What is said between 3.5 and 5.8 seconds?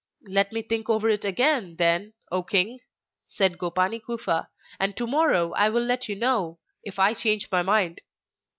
Gopani Kufa, 'and to morrow I